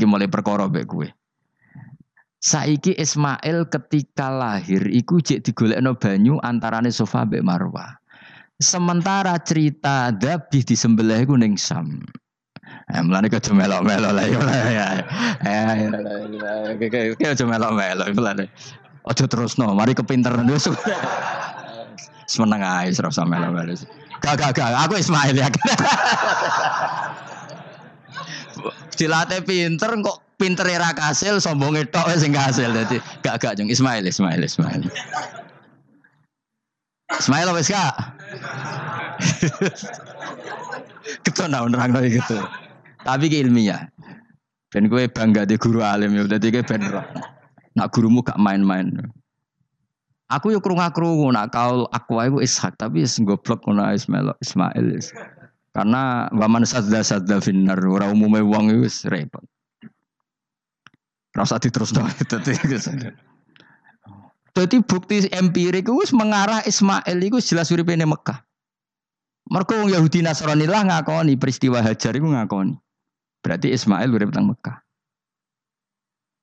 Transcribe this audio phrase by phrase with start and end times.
[0.00, 1.04] iki mulai perkara mbek kowe.
[2.40, 8.00] Saiki Ismail ketika lahir iku jek digolekno banyu antarane Sofa mbek Marwah.
[8.56, 12.00] Sementara cerita Dabih disembelih iku ning Sam.
[12.96, 14.40] Eh, mulane kok melok-melok lah ya.
[14.40, 14.88] Ya, ya,
[17.20, 18.48] ya, aja melok-melok mulane.
[19.04, 20.64] Aja terusno, mari kepinteran wis.
[22.24, 23.84] Semeneng ae ora usah melok-melok.
[24.20, 25.48] Gak gak gak, aku Ismail ya.
[29.00, 31.88] Dilatih pinter kok pinter era kasil sombong wis
[32.20, 34.84] sing kasil dadi gak gak jeng Ismail Ismail Ismail.
[37.16, 37.96] Ismail wis gak?
[41.24, 42.36] Ketua nah nerang lagi gitu.
[43.00, 43.88] Tapi ke ilmiah.
[44.68, 46.36] Dan gue bangga di guru alim ya.
[46.36, 46.84] Jadi gue ben
[47.72, 49.00] Nak gurumu gak main-main.
[50.30, 55.02] Aku yuk kerungu kerungu nak kau aku aku ishak tapi es goblok kuna Ismail Ismail.
[55.70, 59.42] Karena waman sadda sadda finnar ora umume wong itu repot.
[61.30, 62.36] Rasa terus dong itu.
[64.50, 68.42] Jadi bukti empirik itu mengarah Ismail itu jelas uripe Mekah.
[69.50, 72.74] Mereka wong Yahudi Nasrani lah ngakoni peristiwa Hajar itu ngakoni.
[73.40, 74.78] Berarti Ismail urip teng Mekah.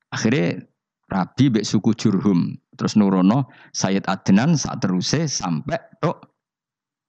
[0.08, 0.64] Akhirnya
[1.08, 6.20] Rabi bek suku Jurhum terus nurono Sayyid Adnan saat terusé sampai tok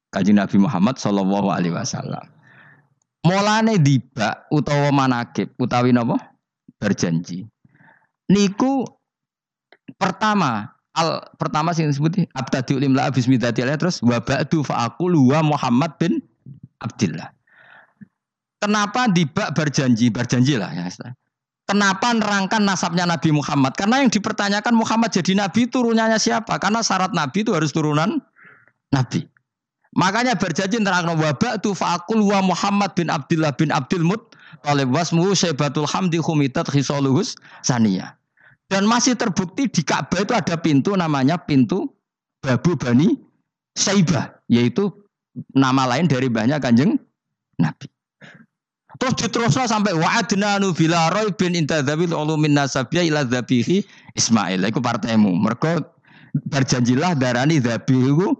[0.09, 2.25] kaji Nabi Muhammad Shallallahu Alaihi Wasallam.
[3.25, 6.17] Mulane diba utawa manakib utawi napa
[6.79, 7.45] berjanji.
[8.31, 8.88] Niku
[9.99, 15.91] pertama al pertama sing disebut abtadi limla bismillahirrahmanirrahim terus wa ba'du fa aqulu wa Muhammad
[15.99, 16.23] bin
[16.79, 17.29] Abdullah.
[18.59, 20.88] Kenapa dibak berjanji berjanji lah ya.
[21.69, 23.77] Kenapa nerangkan nasabnya Nabi Muhammad?
[23.77, 26.57] Karena yang dipertanyakan Muhammad jadi Nabi turunannya siapa?
[26.57, 28.17] Karena syarat Nabi itu harus turunan
[28.89, 29.21] Nabi.
[29.97, 34.37] Makanya berjanji nerangkan wabak tu faakul wa Muhammad bin Abdullah bin Abdul Mut
[34.69, 37.33] oleh wasmu sebatul hamdi humitat khisaluhus
[37.66, 38.13] sania.
[38.69, 41.89] Dan masih terbukti di Ka'bah itu ada pintu namanya pintu
[42.45, 43.17] Babu Bani
[43.73, 44.29] Saibah.
[44.45, 44.94] Yaitu
[45.57, 47.01] nama lain dari banyak kanjeng
[47.57, 47.89] Nabi.
[48.99, 53.81] Terus diterusno sampai wa'adna nu bila roy bin intadzabil ulumin nasabiyah ila dzabihi
[54.13, 54.61] Ismail.
[54.69, 55.33] Iku partaimu.
[55.33, 55.81] Mereka
[56.53, 58.38] berjanjilah darani dzabihu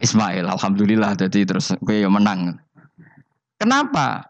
[0.00, 0.44] Ismail.
[0.46, 2.60] Alhamdulillah jadi terus gue menang.
[3.56, 4.26] Kenapa?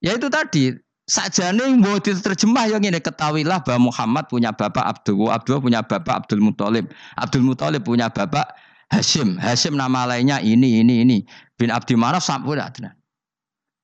[0.00, 0.74] Ya itu tadi
[1.10, 6.40] sajane mau diterjemah yang ini ketahuilah bahwa Muhammad punya bapak Abdul, Abdul punya bapak Abdul
[6.42, 8.54] Muthalib, Abdul Muthalib punya bapak
[8.90, 11.18] Hashim, Hashim nama lainnya ini ini ini
[11.54, 12.96] bin Abdi Manaf ada.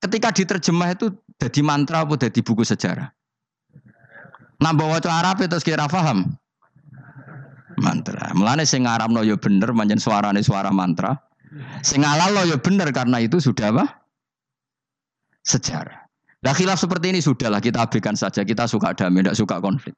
[0.03, 3.13] Ketika diterjemah itu jadi mantra apa jadi buku sejarah?
[4.57, 6.33] Nambah waca Arab itu kira paham?
[7.77, 8.33] Mantra.
[8.33, 11.17] Mulane sing ngaramno ya bener manjen suarane suara mantra.
[11.85, 13.85] Sing lo ya bener karena itu sudah apa?
[15.45, 16.09] Sejarah.
[16.43, 18.43] Nah khilaf seperti ini sudahlah kita abaikan saja.
[18.43, 19.95] Kita suka damai, tidak suka konflik.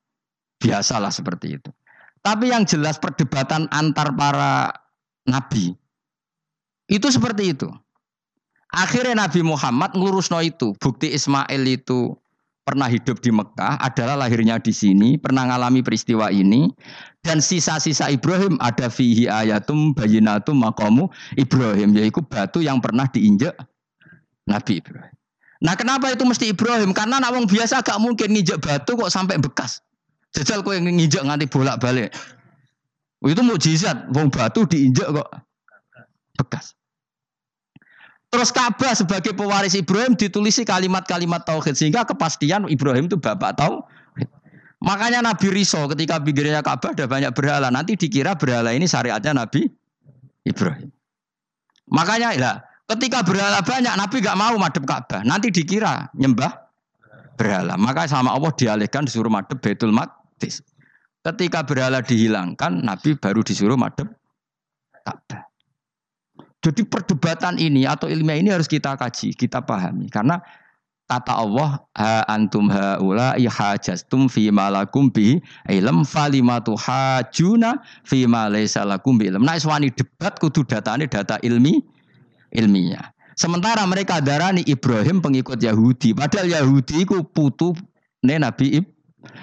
[0.59, 1.71] Biasalah seperti itu.
[2.23, 4.75] Tapi yang jelas perdebatan antar para
[5.31, 5.79] nabi
[6.89, 7.69] itu seperti itu.
[8.69, 10.77] Akhirnya Nabi Muhammad ngurusno itu.
[10.77, 12.17] Bukti Ismail itu
[12.69, 16.69] pernah hidup di Mekah, adalah lahirnya di sini, pernah mengalami peristiwa ini.
[17.25, 21.09] Dan sisa-sisa Ibrahim ada fihi ayatum bayinatum makamu
[21.41, 21.97] Ibrahim.
[21.97, 23.57] Yaitu batu yang pernah diinjak
[24.45, 25.17] Nabi Ibrahim.
[25.65, 26.95] Nah kenapa itu mesti Ibrahim?
[26.95, 29.83] Karena nawang biasa gak mungkin nginjak batu kok sampai bekas.
[30.31, 32.15] Jajal kok yang nginjak nganti bolak-balik.
[33.25, 35.29] Itu mukjizat, wong batu diinjak kok
[36.39, 36.78] bekas.
[38.29, 43.81] Terus Ka'bah sebagai pewaris Ibrahim ditulisi kalimat-kalimat tauhid sehingga kepastian Ibrahim itu bapak tahu.
[44.85, 49.65] Makanya Nabi Riso ketika pinggirnya Ka'bah ada banyak berhala, nanti dikira berhala ini syariatnya Nabi
[50.45, 50.93] Ibrahim.
[51.89, 52.53] Makanya ya,
[52.85, 56.53] ketika berhala banyak Nabi gak mau madep Ka'bah, nanti dikira nyembah
[57.41, 57.81] berhala.
[57.81, 60.61] Maka sama Allah dialihkan disuruh madep Baitul Maqdis.
[61.25, 64.18] Ketika berhala dihilangkan, Nabi baru disuruh madep.
[66.59, 70.11] Jadi perdebatan ini atau ilmiah ini harus kita kaji, kita pahami.
[70.11, 70.43] Karena
[71.07, 75.39] kata Allah, ha antum haula ihajastum fi malakum bi
[75.71, 79.47] ilm falimatu hajuna fi ma lakum bi ilm.
[79.47, 81.79] Nah, iswani debat kudu datane data ilmi
[82.51, 83.15] ilmiah.
[83.39, 87.71] Sementara mereka darani Ibrahim pengikut Yahudi, padahal Yahudi itu putu
[88.27, 88.98] Nabi Ibrahim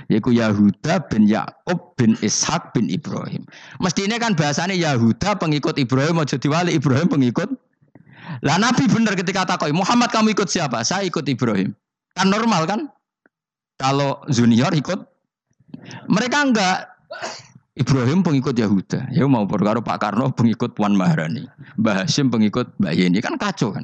[0.07, 3.43] yaitu Yahuda bin Yakub bin Ishak bin Ibrahim.
[3.83, 7.49] Mestinya kan bahasanya Yahuda pengikut Ibrahim, mau jadi wali Ibrahim pengikut.
[8.41, 10.81] Lah Nabi benar ketika takoi Muhammad kamu ikut siapa?
[10.81, 11.75] Saya ikut Ibrahim.
[12.15, 12.79] Kan normal kan?
[13.75, 15.03] Kalau junior ikut,
[16.07, 16.77] mereka enggak.
[17.75, 19.11] Ibrahim pengikut Yahuda.
[19.11, 21.43] Ya mau perkara Pak Karno pengikut Puan Maharani.
[21.75, 23.19] Mbah Hashim pengikut Mbah Yeni.
[23.19, 23.83] Kan kacau kan?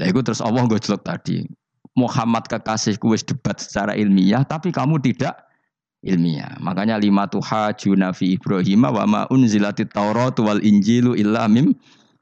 [0.00, 1.44] Lah itu terus Allah gue tadi.
[1.96, 5.48] Muhammad kekasihku wis debat secara ilmiah, tapi kamu tidak
[6.04, 6.52] ilmiah.
[6.60, 11.72] Makanya lima tuha junafi Ibrahim wa ma unzilatit Taurat wal Injilu illa mim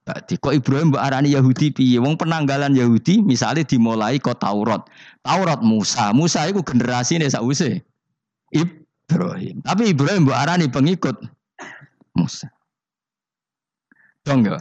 [0.04, 1.96] Berarti kok Ibrahim mbak arani Yahudi piye?
[1.96, 4.84] Wong penanggalan Yahudi misalnya dimulai kok Taurat.
[5.24, 6.12] Taurat Musa.
[6.12, 7.80] Musa itu generasi ini sause.
[8.52, 9.64] Ibrahim.
[9.64, 11.16] Tapi Ibrahim mbak arani pengikut
[12.12, 12.52] Musa.
[14.28, 14.60] Dong ya.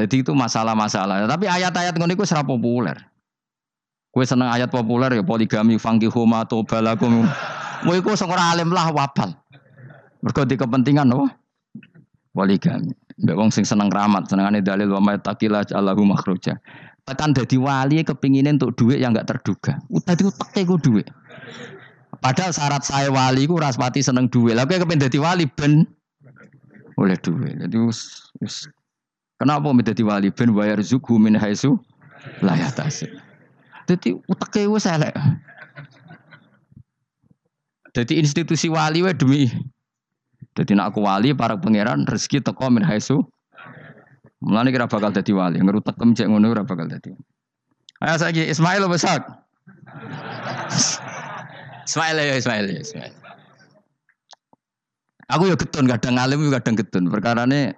[0.00, 1.28] Jadi itu masalah-masalah.
[1.28, 2.96] Tapi ayat-ayat ngono iku populer.
[4.14, 7.26] Kue seneng ayat populer ya poligami fangki huma atau balakum.
[7.82, 9.34] Kue iku sing alim lah wabal.
[10.22, 11.26] Mergo kepentingan loh.
[12.30, 12.94] Poligami.
[13.14, 16.58] Mbak wong sing seneng ramat, senengane dalil wa may taqila Allahu makhruja.
[17.06, 19.78] Tekan dadi wali kepinginin untuk duit yang enggak terduga.
[20.02, 21.06] Tadi uteke ku duit.
[22.18, 24.58] Padahal syarat saya wali ku raspati seneng duit.
[24.58, 25.86] Lah kepengin dadi wali ben
[26.98, 27.54] oleh duit.
[27.58, 28.66] Jadi us, us.
[29.38, 31.78] Kenapa menjadi wali ben bayar zuku min haisu
[32.42, 33.10] la yatasib.
[33.84, 35.12] Jadi uteke wis elek.
[37.94, 39.46] Jadi institusi wali wae demi
[40.54, 43.26] jadi nak aku wali para pangeran rezeki teko min haisu.
[44.38, 47.10] Mulane kira bakal dadi wali, ngerutek cek ngono ora bakal dadi.
[47.98, 49.24] Ayo saiki Ismail besak.
[51.88, 53.12] Ismail ya Ismail ya Ismail.
[55.32, 57.10] Aku ya getun kadang alim kadang getun.
[57.10, 57.74] Perkarane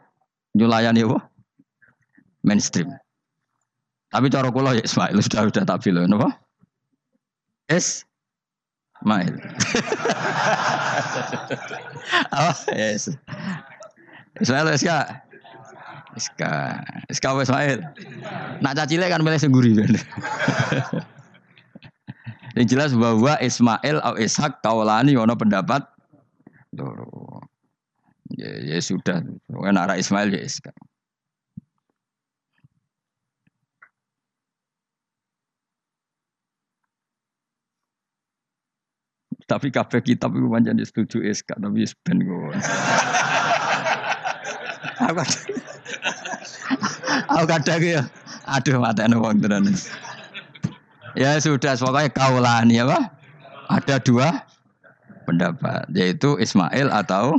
[0.52, 1.18] nyulayani apa?
[2.44, 2.92] Mainstream.
[4.16, 6.32] Tapi cara kula ya Ismail sudah sudah tak bilang apa?
[7.68, 8.08] Es
[9.04, 9.28] Mail.
[12.32, 13.12] oh, yes.
[14.40, 14.88] Ismail SK.
[16.16, 16.42] SK.
[17.12, 17.84] SK Ismail.
[18.64, 19.92] Nak cacile kan milih sengguri kan.
[22.56, 25.84] Yang jelas bahwa Ismail atau Ishak kaulani ono pendapat
[26.72, 27.44] loro.
[28.32, 29.20] Ya, ya sudah.
[29.52, 30.72] Nak Ismail ya Ishak.
[39.46, 42.50] Tapi kabeh kitab itu pancen setuju SK tapi ben gue.
[45.06, 45.22] Aku
[47.30, 48.02] Aku kadang ya
[48.46, 49.70] aduh mata wong tenan.
[51.14, 53.14] Ya sudah pokoknya kaulani apa?
[53.70, 54.46] Ada dua
[55.26, 57.38] pendapat yaitu Ismail atau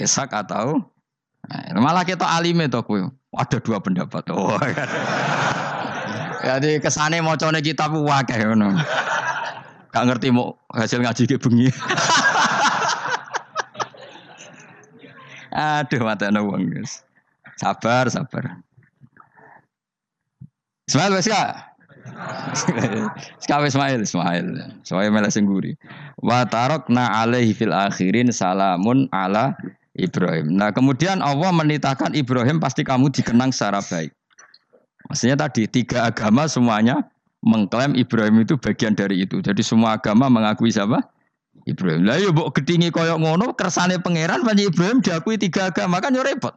[0.00, 0.84] Ishak atau
[1.48, 4.24] nah, malah kita alim itu aku ada dua pendapat.
[4.34, 4.88] Oh, kan.
[6.40, 8.74] Jadi kesane macane kitab wae ngono.
[9.90, 11.68] Gak ngerti mau hasil ngaji ke bengi.
[15.50, 17.02] Aduh mata wong guys.
[17.58, 18.62] Sabar, sabar.
[20.86, 21.70] Ismail wes kak.
[23.44, 24.46] Sekawe Ismail, Ismail.
[24.86, 25.76] Ismail malah sengguri.
[26.22, 29.58] Wa tarokna alaihi fil akhirin salamun ala
[29.98, 30.54] Ibrahim.
[30.54, 34.14] Nah kemudian Allah menitahkan Ibrahim pasti kamu dikenang secara baik.
[35.10, 37.02] Maksudnya tadi tiga agama semuanya
[37.40, 39.40] mengklaim Ibrahim itu bagian dari itu.
[39.40, 41.00] Jadi semua agama mengakui siapa?
[41.68, 42.08] Ibrahim.
[42.08, 46.24] Lah yo mbok gedingi koyok ngono kersane pangeran panji Ibrahim diakui tiga agama kan yo
[46.24, 46.56] repot.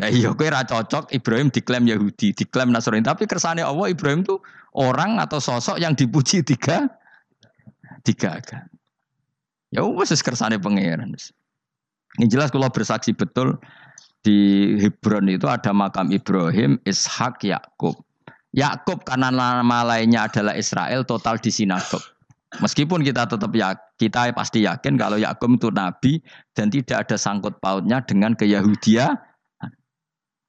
[0.00, 4.40] Lah iya kowe ra cocok Ibrahim diklaim Yahudi, diklaim Nasrani, tapi kersane Allah Ibrahim itu
[4.72, 6.88] orang atau sosok yang dipuji tiga
[8.00, 8.72] tiga agama.
[9.72, 11.12] Ya wes kersane pangeran.
[12.20, 13.56] Ini jelas kalau bersaksi betul
[14.20, 17.96] di Hebron itu ada makam Ibrahim, Ishak, Yakub.
[18.52, 22.04] Yakub karena nama lainnya adalah Israel total di sinagog.
[22.60, 26.20] Meskipun kita tetap ya, kita pasti yakin kalau Yakub itu nabi
[26.52, 29.16] dan tidak ada sangkut pautnya dengan keyahudia.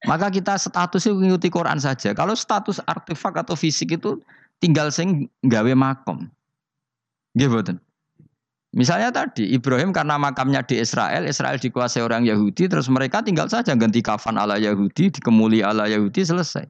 [0.04, 2.12] Maka kita statusnya mengikuti Quran saja.
[2.12, 4.20] Kalau status artefak atau fisik itu
[4.60, 6.28] tinggal sing gawe makom.
[7.32, 7.56] Gitu
[8.74, 13.70] Misalnya tadi Ibrahim karena makamnya di Israel, Israel dikuasai orang Yahudi, terus mereka tinggal saja
[13.78, 16.66] ganti kafan ala Yahudi, dikemuli ala Yahudi, selesai.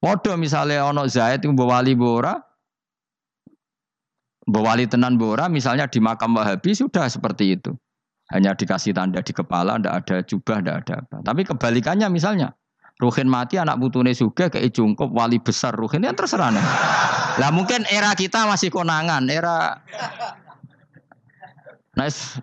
[0.00, 2.40] Podo misalnya ono Zaid itu wali bora,
[4.48, 7.76] wali tenan bora, misalnya di makam Wahabi sudah seperti itu.
[8.32, 11.16] Hanya dikasih tanda di kepala, ndak ada jubah, ndak ada apa.
[11.20, 12.56] Tapi kebalikannya misalnya,
[12.96, 16.64] Ruhin mati anak putune suge ke jungkup wali besar Ruhin yang terserah nih.
[17.42, 19.84] Lah mungkin era kita masih konangan, era
[21.96, 22.38] Nice.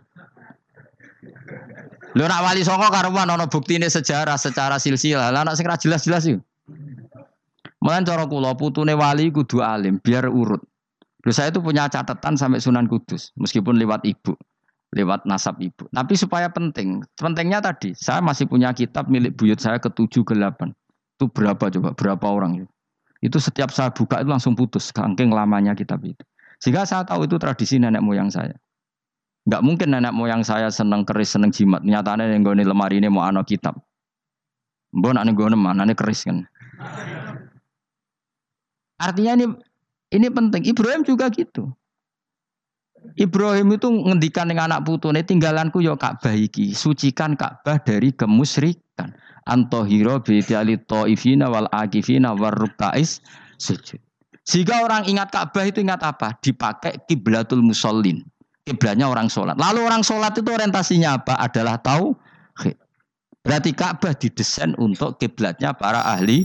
[2.17, 5.29] Lu nak wali songo karuan ono ini sejarah secara silsilah.
[5.29, 6.41] Lah nak sing jelas-jelas yuk.
[7.87, 10.59] Mulai cara kula putune wali kudu alim biar urut.
[11.23, 14.35] Terus saya itu punya catatan sampai Sunan Kudus meskipun lewat ibu,
[14.91, 15.87] lewat nasab ibu.
[15.95, 20.35] Tapi supaya penting, pentingnya tadi saya masih punya kitab milik buyut saya ke tujuh ke
[20.35, 20.75] delapan.
[21.15, 21.95] Itu berapa coba?
[21.95, 22.67] Berapa orang?
[23.23, 26.19] Itu setiap saya buka itu langsung putus kangking lamanya kitab itu.
[26.59, 28.59] Sehingga saya tahu itu tradisi nenek moyang saya.
[29.47, 31.87] Enggak mungkin nenek moyang saya seneng keris, seneng jimat.
[31.87, 33.79] Nyatanya yang gue lemari ini mau anak kitab.
[34.91, 36.43] Mbok nak gue mana keris kan.
[38.97, 39.45] Artinya ini
[40.13, 40.65] ini penting.
[40.65, 41.69] Ibrahim juga gitu.
[43.15, 49.13] Ibrahim itu ngendikan dengan anak putune tinggalanku yo Ka'bah iki, sucikan Ka'bah dari kemusyrikan.
[49.47, 53.23] Antohiro bidali ta'ifina wal akifina warrukais
[53.55, 54.01] sujud.
[54.43, 56.35] Jika orang ingat Ka'bah itu ingat apa?
[56.43, 58.27] Dipakai kiblatul musallin.
[58.67, 59.55] Kiblatnya orang sholat.
[59.55, 61.39] Lalu orang sholat itu orientasinya apa?
[61.39, 62.11] Adalah tahu.
[63.47, 66.43] Berarti Ka'bah didesain untuk kiblatnya para ahli